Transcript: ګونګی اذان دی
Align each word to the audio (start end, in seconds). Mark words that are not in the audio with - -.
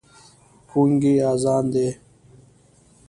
ګونګی 0.69 1.13
اذان 1.31 1.65
دی 1.73 1.87